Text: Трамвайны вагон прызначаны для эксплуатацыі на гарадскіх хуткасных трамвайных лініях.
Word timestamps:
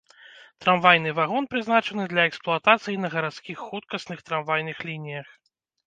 Трамвайны 0.63 1.09
вагон 1.19 1.49
прызначаны 1.51 2.07
для 2.15 2.23
эксплуатацыі 2.31 2.99
на 3.05 3.13
гарадскіх 3.17 3.57
хуткасных 3.67 4.19
трамвайных 4.31 4.77
лініях. 4.93 5.27